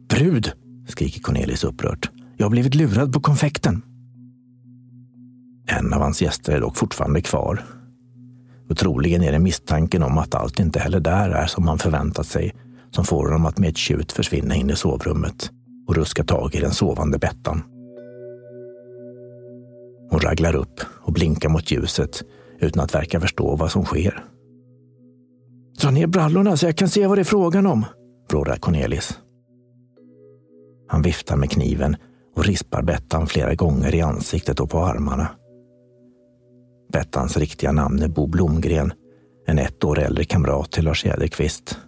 Brud! 0.10 0.52
skriker 0.88 1.22
Cornelis 1.22 1.64
upprört. 1.64 2.10
Jag 2.38 2.46
har 2.46 2.52
blivit 2.52 2.76
lurad 2.76 3.14
på 3.14 3.20
konfekten. 3.20 3.82
En 5.68 5.94
av 5.94 6.02
hans 6.02 6.22
gäster 6.22 6.54
är 6.54 6.62
dock 6.62 6.78
fortfarande 6.78 7.22
kvar. 7.22 7.64
Och 8.70 8.78
troligen 8.78 9.24
är 9.24 9.32
det 9.32 9.40
misstanken 9.40 10.04
om 10.04 10.18
att 10.18 10.36
allt 10.36 10.60
inte 10.60 10.80
heller 10.80 11.00
där 11.00 11.30
är 11.30 11.48
som 11.48 11.68
han 11.68 11.78
förväntat 11.78 12.28
sig 12.28 12.54
som 12.96 13.06
får 13.06 13.26
honom 13.26 13.46
att 13.46 13.58
med 13.58 13.70
ett 13.70 13.78
tjut 13.78 14.12
försvinna 14.12 14.56
in 14.56 14.70
i 14.70 14.76
sovrummet 14.76 15.52
och 15.88 15.96
ruska 15.96 16.24
tag 16.24 16.56
i 16.56 16.60
den 16.60 16.72
sovande 16.72 17.18
Bettan. 17.18 17.64
Hon 20.10 20.20
raglar 20.20 20.56
upp 20.56 20.82
och 21.02 21.14
blinkar 21.14 21.50
mot 21.50 21.72
ljuset 21.72 22.24
utan 22.60 22.84
att 22.84 22.96
verka 22.96 23.20
förstå 23.20 23.56
vad 23.56 23.72
som 23.72 23.86
sker. 23.86 24.24
Dra 25.82 25.92
ner 25.92 26.08
brallorna 26.08 26.58
så 26.58 26.66
jag 26.66 26.78
kan 26.78 26.90
se 26.90 27.08
vad 27.08 27.18
det 27.18 27.22
är 27.22 27.24
frågan 27.24 27.68
om, 27.68 27.86
vrålar 28.30 28.56
Cornelis. 28.56 29.20
Han 30.88 31.02
viftar 31.02 31.36
med 31.36 31.52
kniven 31.52 31.96
och 32.36 32.46
rispar 32.46 32.82
Bettan 32.82 33.28
flera 33.28 33.56
gånger 33.56 33.96
i 33.96 34.02
ansiktet 34.02 34.60
och 34.60 34.70
på 34.70 34.80
armarna. 34.80 35.28
Bettans 36.94 37.38
riktiga 37.38 37.72
namn 37.72 38.02
är 38.02 38.08
Bo 38.08 38.28
Blomgren, 38.28 38.94
en 39.48 39.60
ett 39.60 39.84
år 39.84 40.00
äldre 40.00 40.24
kamrat 40.24 40.72
till 40.72 40.84
Lars 40.86 41.06
Jäderqvist 41.06 41.80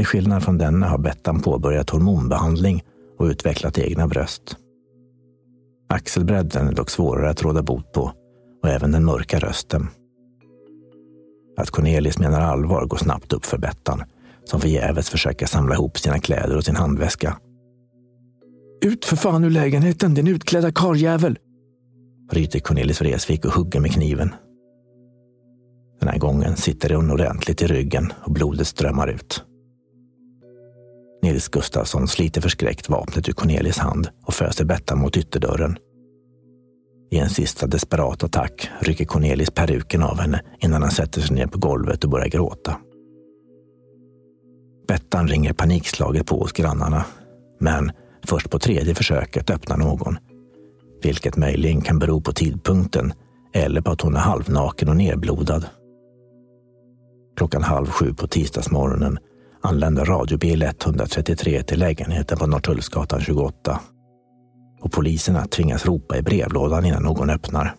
till 0.00 0.06
skillnad 0.06 0.42
från 0.42 0.58
denna 0.58 0.88
har 0.88 0.98
Bettan 0.98 1.40
påbörjat 1.40 1.90
hormonbehandling 1.90 2.82
och 3.18 3.24
utvecklat 3.24 3.78
egna 3.78 4.08
bröst. 4.08 4.56
Axelbredden 5.88 6.68
är 6.68 6.72
dock 6.72 6.90
svårare 6.90 7.30
att 7.30 7.42
råda 7.42 7.62
bot 7.62 7.92
på 7.92 8.12
och 8.62 8.68
även 8.68 8.92
den 8.92 9.04
mörka 9.04 9.38
rösten. 9.38 9.88
Att 11.56 11.70
Cornelis 11.70 12.18
menar 12.18 12.40
allvar 12.40 12.86
går 12.86 12.96
snabbt 12.96 13.32
upp 13.32 13.44
för 13.46 13.58
Bettan 13.58 14.02
som 14.44 14.60
förgäves 14.60 15.10
försöker 15.10 15.46
samla 15.46 15.74
ihop 15.74 15.98
sina 15.98 16.18
kläder 16.18 16.56
och 16.56 16.64
sin 16.64 16.76
handväska. 16.76 17.36
Ut 18.84 19.04
för 19.04 19.16
fan 19.16 19.44
ur 19.44 19.50
lägenheten, 19.50 20.14
din 20.14 20.28
utklädda 20.28 20.72
karljävel! 20.72 21.38
ryter 22.32 22.60
Cornelis 22.60 23.00
Vreeswijk 23.00 23.44
och 23.44 23.52
hugger 23.52 23.80
med 23.80 23.92
kniven. 23.92 24.34
Den 26.00 26.08
här 26.08 26.18
gången 26.18 26.56
sitter 26.56 26.94
hon 26.94 27.10
ordentligt 27.10 27.62
i 27.62 27.66
ryggen 27.66 28.12
och 28.24 28.32
blodet 28.32 28.66
strömmar 28.66 29.08
ut. 29.08 29.44
Nils 31.22 31.48
Gustafsson 31.48 32.08
sliter 32.08 32.40
förskräckt 32.40 32.88
vapnet 32.88 33.28
ur 33.28 33.32
Cornelis 33.32 33.78
hand 33.78 34.08
och 34.26 34.34
föser 34.34 34.64
Bettan 34.64 34.98
mot 34.98 35.16
ytterdörren. 35.16 35.76
I 37.10 37.18
en 37.18 37.30
sista 37.30 37.66
desperat 37.66 38.24
attack 38.24 38.70
rycker 38.80 39.04
Cornelis 39.04 39.50
peruken 39.50 40.02
av 40.02 40.18
henne 40.20 40.42
innan 40.60 40.82
han 40.82 40.90
sätter 40.90 41.20
sig 41.20 41.36
ner 41.36 41.46
på 41.46 41.58
golvet 41.58 42.04
och 42.04 42.10
börjar 42.10 42.28
gråta. 42.28 42.76
Bettan 44.88 45.28
ringer 45.28 45.52
panikslaget 45.52 46.26
på 46.26 46.38
hos 46.40 46.52
grannarna. 46.52 47.04
Men 47.60 47.92
först 48.24 48.50
på 48.50 48.58
tredje 48.58 48.94
försöket 48.94 49.50
öppnar 49.50 49.76
någon. 49.76 50.18
Vilket 51.02 51.36
möjligen 51.36 51.80
kan 51.80 51.98
bero 51.98 52.20
på 52.20 52.32
tidpunkten 52.32 53.12
eller 53.52 53.80
på 53.80 53.90
att 53.90 54.00
hon 54.00 54.16
är 54.16 54.20
halvnaken 54.20 54.88
och 54.88 54.96
nerblodad. 54.96 55.66
Klockan 57.36 57.62
halv 57.62 57.86
sju 57.86 58.14
på 58.14 58.26
tisdagsmorgonen 58.26 59.18
anlände 59.62 60.04
radiobil 60.04 60.62
133 60.62 61.62
till 61.62 61.78
lägenheten 61.78 62.38
på 62.38 62.46
Norrtullsgatan 62.46 63.20
28. 63.20 63.80
Och 64.80 64.92
poliserna 64.92 65.46
tvingas 65.46 65.86
ropa 65.86 66.16
i 66.16 66.22
brevlådan 66.22 66.84
innan 66.84 67.02
någon 67.02 67.30
öppnar. 67.30 67.74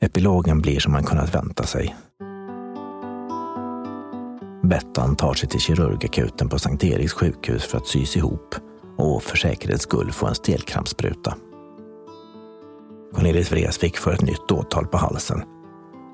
Epilogen 0.00 0.60
blir 0.60 0.80
som 0.80 0.92
man 0.92 1.04
kunnat 1.04 1.34
vänta 1.34 1.62
sig. 1.62 1.96
Bettan 4.62 5.16
tar 5.16 5.34
sig 5.34 5.48
till 5.48 5.60
kirurgakuten 5.60 6.48
på 6.48 6.58
Sankt 6.58 6.84
Eriks 6.84 7.12
sjukhus 7.12 7.64
för 7.64 7.78
att 7.78 7.86
sys 7.86 8.16
ihop 8.16 8.54
och 8.96 9.22
för 9.22 9.36
säkerhets 9.36 9.82
skull 9.82 10.12
få 10.12 10.26
en 10.26 10.34
stelkrampsspruta. 10.34 11.34
Cornelis 13.14 13.52
Vreeswijk 13.52 13.96
får 13.96 14.12
ett 14.12 14.22
nytt 14.22 14.52
åtal 14.52 14.86
på 14.86 14.96
halsen 14.96 15.57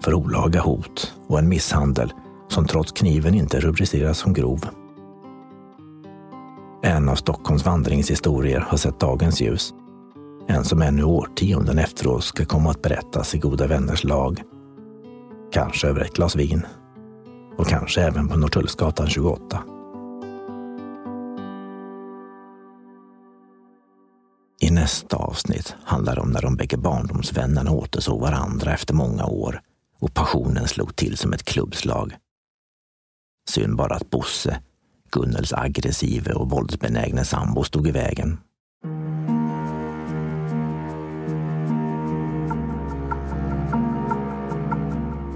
för 0.01 0.15
olaga 0.15 0.61
hot 0.61 1.15
och 1.27 1.39
en 1.39 1.49
misshandel 1.49 2.13
som 2.49 2.67
trots 2.67 2.93
kniven 2.93 3.35
inte 3.35 3.61
rubriceras 3.61 4.19
som 4.19 4.33
grov. 4.33 4.69
En 6.83 7.09
av 7.09 7.15
Stockholms 7.15 7.65
vandringshistorier 7.65 8.61
har 8.61 8.77
sett 8.77 9.01
dagens 9.01 9.41
ljus. 9.41 9.75
En 10.47 10.65
som 10.65 10.83
ännu 10.83 11.05
årtionden 11.05 11.79
efteråt 11.79 12.25
ska 12.25 12.45
komma 12.45 12.71
att 12.71 12.83
berättas 12.83 13.35
i 13.35 13.39
goda 13.39 13.67
vänners 13.67 14.05
lag. 14.05 14.43
Kanske 15.53 15.89
över 15.89 16.01
ett 16.01 16.15
glas 16.15 16.37
vin. 16.37 16.67
Och 17.59 17.67
kanske 17.67 18.03
även 18.03 18.29
på 18.29 18.37
Norrtullsgatan 18.37 19.09
28. 19.09 19.63
I 24.61 24.71
nästa 24.71 25.17
avsnitt 25.17 25.75
handlar 25.85 26.15
det 26.15 26.21
om 26.21 26.31
när 26.31 26.43
de 26.43 26.57
bägge 26.57 26.77
barndomsvännerna 26.77 27.71
återsåg 27.71 28.21
varandra 28.21 28.73
efter 28.73 28.95
många 28.95 29.27
år 29.27 29.61
och 30.05 30.15
passionen 30.15 30.69
slog 30.69 30.97
till 30.97 31.17
som 31.17 31.33
ett 31.33 31.45
klubbslag. 31.45 32.17
Synd 33.51 33.77
bara 33.77 33.95
att 33.95 34.11
Bosse, 34.11 34.61
Gunnels 35.11 35.53
aggressive 35.53 36.33
och 36.33 36.51
våldsbenägne 36.51 37.25
sambo, 37.25 37.65
stod 37.65 37.89
i 37.89 37.91
vägen. 37.91 38.39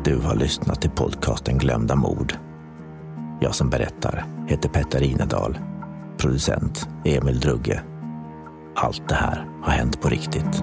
Du 0.04 0.16
har 0.16 0.36
lyssnat 0.36 0.80
till 0.80 0.90
podcasten 0.90 1.58
Glömda 1.58 1.96
mord. 1.96 2.34
Jag 3.40 3.54
som 3.54 3.70
berättar 3.70 4.26
heter 4.48 4.68
Petter 4.68 5.02
Inedal 5.02 5.58
Producent 6.18 6.88
Emil 7.04 7.40
Drugge. 7.40 7.82
Allt 8.76 9.08
det 9.08 9.14
här 9.14 9.46
har 9.62 9.72
hänt 9.72 10.00
på 10.00 10.08
riktigt. 10.08 10.62